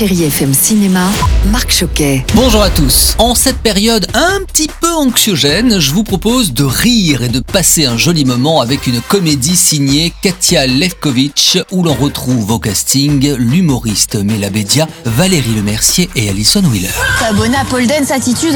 Chérie 0.00 0.24
FM 0.24 0.54
Cinéma, 0.54 1.10
Marc 1.46 1.72
Choquet. 1.72 2.22
Bonjour 2.34 2.62
à 2.62 2.68
tous. 2.68 3.14
En 3.18 3.34
cette 3.34 3.56
période 3.56 4.06
un 4.12 4.44
petit 4.44 4.68
peu 4.80 4.92
anxiogène, 4.92 5.80
je 5.80 5.92
vous 5.92 6.04
propose 6.04 6.52
de 6.52 6.64
rire 6.64 7.22
et 7.22 7.28
de 7.28 7.40
passer 7.40 7.86
un 7.86 7.96
joli 7.96 8.26
moment 8.26 8.60
avec 8.60 8.86
une 8.86 9.00
comédie 9.00 9.56
signée 9.56 10.12
Katia 10.22 10.66
Levkovitch 10.66 11.56
où 11.70 11.82
l'on 11.82 11.94
retrouve 11.94 12.50
au 12.50 12.58
casting 12.58 13.34
l'humoriste 13.38 14.16
Mélabédia, 14.16 14.86
Valérie 15.06 15.54
Lemercier 15.54 16.10
et 16.14 16.28
Alison 16.28 16.62
Wheeler. 16.62 16.90
T'es 17.18 17.24
abonné 17.24 17.56
à 17.56 17.64
Paul 17.64 17.86
Dance 17.86 18.10
Attitude 18.10 18.54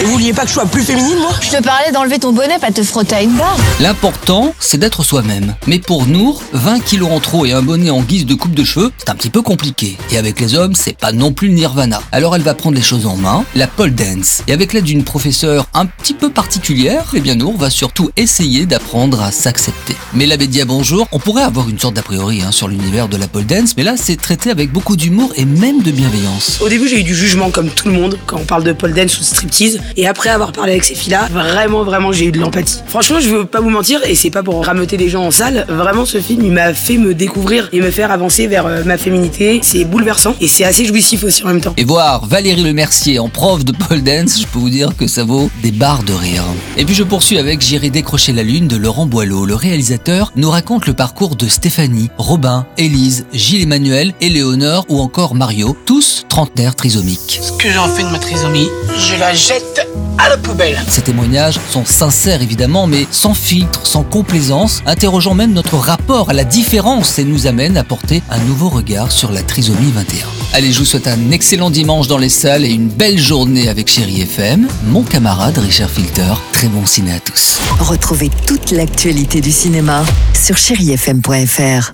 Et 0.00 0.04
vous 0.04 0.10
vouliez 0.10 0.32
pas 0.32 0.42
que 0.42 0.48
je 0.48 0.54
sois 0.54 0.66
plus 0.66 0.82
féminine, 0.82 1.18
moi? 1.20 1.30
Je 1.40 1.56
te 1.56 1.62
parlais 1.62 1.92
d'enlever 1.92 2.18
ton 2.18 2.32
bonnet, 2.32 2.58
pas 2.58 2.72
te 2.72 2.82
frotter 2.82 3.14
à 3.14 3.22
une 3.22 3.36
barre. 3.36 3.56
L'important, 3.78 4.52
c'est 4.58 4.78
d'être 4.78 5.04
soi-même. 5.04 5.54
Mais 5.68 5.78
pour 5.78 6.06
Nour, 6.06 6.42
20 6.54 6.80
kilos 6.80 7.12
en 7.12 7.20
trop 7.20 7.46
et 7.46 7.52
un 7.52 7.62
bonnet 7.62 7.90
en 7.90 8.02
guise 8.02 8.26
de 8.26 8.34
coupe 8.34 8.54
de 8.54 8.64
cheveux, 8.64 8.90
c'est 8.98 9.10
un 9.10 9.14
petit 9.14 9.30
peu 9.30 9.42
compliqué. 9.42 9.96
Et 10.10 10.18
avec 10.18 10.40
les 10.40 10.56
hommes, 10.56 10.74
c'est 10.74 10.98
pas 10.98 11.12
non 11.12 11.32
plus 11.32 11.48
le 11.48 11.54
nirvana. 11.54 12.02
Alors 12.16 12.34
elle 12.34 12.40
va 12.40 12.54
prendre 12.54 12.76
les 12.76 12.82
choses 12.82 13.04
en 13.04 13.14
main, 13.14 13.44
la 13.54 13.66
pole 13.66 13.94
dance. 13.94 14.40
Et 14.48 14.54
avec 14.54 14.72
l'aide 14.72 14.84
d'une 14.84 15.04
professeure 15.04 15.66
un 15.74 15.84
petit 15.84 16.14
peu 16.14 16.30
particulière, 16.30 17.04
eh 17.12 17.20
bien 17.20 17.34
Nour 17.34 17.58
va 17.58 17.68
surtout 17.68 18.10
essayer 18.16 18.64
d'apprendre 18.64 19.20
à 19.20 19.30
s'accepter. 19.30 19.94
Mais 20.14 20.24
la 20.24 20.38
Bédia, 20.38 20.64
bonjour. 20.64 21.06
On 21.12 21.18
pourrait 21.18 21.42
avoir 21.42 21.68
une 21.68 21.78
sorte 21.78 21.92
d'a 21.92 22.00
priori 22.00 22.40
hein, 22.40 22.52
sur 22.52 22.68
l'univers 22.68 23.08
de 23.08 23.18
la 23.18 23.28
pole 23.28 23.44
dance, 23.44 23.76
mais 23.76 23.82
là 23.82 23.98
c'est 23.98 24.16
traité 24.16 24.50
avec 24.50 24.72
beaucoup 24.72 24.96
d'humour 24.96 25.30
et 25.36 25.44
même 25.44 25.82
de 25.82 25.90
bienveillance. 25.90 26.58
Au 26.62 26.70
début, 26.70 26.88
j'ai 26.88 27.00
eu 27.00 27.02
du 27.02 27.14
jugement 27.14 27.50
comme 27.50 27.68
tout 27.68 27.86
le 27.86 27.92
monde 27.92 28.18
quand 28.24 28.38
on 28.38 28.46
parle 28.46 28.64
de 28.64 28.72
pole 28.72 28.94
dance 28.94 29.18
ou 29.18 29.20
de 29.20 29.26
striptease. 29.26 29.78
Et 29.98 30.08
après 30.08 30.30
avoir 30.30 30.52
parlé 30.52 30.72
avec 30.72 30.84
ces 30.84 30.94
filles-là, 30.94 31.28
vraiment, 31.30 31.84
vraiment, 31.84 32.12
j'ai 32.12 32.24
eu 32.24 32.32
de 32.32 32.40
l'empathie. 32.40 32.78
Franchement, 32.86 33.20
je 33.20 33.28
veux 33.28 33.44
pas 33.44 33.60
vous 33.60 33.68
mentir, 33.68 34.00
et 34.06 34.14
c'est 34.14 34.30
pas 34.30 34.42
pour 34.42 34.64
rameuter 34.64 34.96
les 34.96 35.10
gens 35.10 35.24
en 35.24 35.30
salle, 35.30 35.66
vraiment, 35.68 36.06
ce 36.06 36.18
film, 36.22 36.46
il 36.46 36.52
m'a 36.52 36.72
fait 36.72 36.96
me 36.96 37.12
découvrir 37.12 37.68
et 37.74 37.80
me 37.82 37.90
faire 37.90 38.10
avancer 38.10 38.46
vers 38.46 38.64
euh, 38.64 38.84
ma 38.84 38.96
féminité. 38.96 39.60
C'est 39.62 39.84
bouleversant 39.84 40.34
et 40.40 40.48
c'est 40.48 40.64
assez 40.64 40.86
jouissif 40.86 41.22
aussi 41.22 41.44
en 41.44 41.48
même 41.48 41.60
temps. 41.60 41.74
Et 41.76 41.84
voir 42.06 42.24
Valérie 42.24 42.62
Lemercier 42.62 43.18
en 43.18 43.28
prof 43.28 43.64
de 43.64 43.72
pole 43.72 44.00
dance, 44.00 44.40
je 44.40 44.46
peux 44.46 44.60
vous 44.60 44.70
dire 44.70 44.96
que 44.96 45.08
ça 45.08 45.24
vaut 45.24 45.50
des 45.64 45.72
barres 45.72 46.04
de 46.04 46.12
rire. 46.12 46.44
Et 46.76 46.84
puis 46.84 46.94
je 46.94 47.02
poursuis 47.02 47.36
avec 47.36 47.60
J'irai 47.60 47.90
décrocher 47.90 48.32
la 48.32 48.44
lune 48.44 48.68
de 48.68 48.76
Laurent 48.76 49.06
Boileau. 49.06 49.44
Le 49.44 49.56
réalisateur 49.56 50.32
nous 50.36 50.48
raconte 50.48 50.86
le 50.86 50.94
parcours 50.94 51.34
de 51.34 51.48
Stéphanie, 51.48 52.08
Robin, 52.16 52.64
Élise, 52.76 53.26
Gilles 53.32 53.62
Emmanuel, 53.62 54.14
Éléonore 54.20 54.86
ou 54.88 55.00
encore 55.00 55.34
Mario, 55.34 55.76
tous 55.84 56.24
trentenaires 56.28 56.76
trisomiques. 56.76 57.40
Ce 57.42 57.50
que 57.50 57.70
j'en 57.70 57.88
fais 57.88 58.04
de 58.04 58.10
ma 58.10 58.20
trisomie, 58.20 58.68
je 58.96 59.18
la 59.18 59.34
jette 59.34 59.88
à 60.18 60.28
la 60.28 60.36
poubelle. 60.36 60.78
Ces 60.88 61.02
témoignages 61.02 61.58
sont 61.72 61.84
sincères 61.84 62.40
évidemment, 62.40 62.86
mais 62.86 63.06
sans 63.10 63.34
filtre, 63.34 63.84
sans 63.84 64.04
complaisance, 64.04 64.80
interrogeant 64.86 65.34
même 65.34 65.52
notre 65.52 65.76
rapport 65.76 66.30
à 66.30 66.34
la 66.34 66.44
différence 66.44 67.18
et 67.18 67.24
nous 67.24 67.48
amène 67.48 67.76
à 67.76 67.82
porter 67.82 68.22
un 68.30 68.38
nouveau 68.38 68.68
regard 68.68 69.10
sur 69.10 69.32
la 69.32 69.42
trisomie 69.42 69.90
21. 69.92 70.35
Allez, 70.56 70.72
je 70.72 70.78
vous 70.78 70.86
souhaite 70.86 71.06
un 71.06 71.32
excellent 71.32 71.68
dimanche 71.68 72.08
dans 72.08 72.16
les 72.16 72.30
salles 72.30 72.64
et 72.64 72.70
une 72.70 72.88
belle 72.88 73.18
journée 73.18 73.68
avec 73.68 73.88
Chéri 73.88 74.22
FM. 74.22 74.66
Mon 74.84 75.02
camarade 75.02 75.58
Richard 75.58 75.90
Filter, 75.90 76.32
très 76.54 76.68
bon 76.68 76.86
ciné 76.86 77.12
à 77.12 77.20
tous. 77.20 77.60
Retrouvez 77.78 78.30
toute 78.46 78.70
l'actualité 78.70 79.42
du 79.42 79.52
cinéma 79.52 80.02
sur 80.32 80.56
chérifm.fr. 80.56 81.92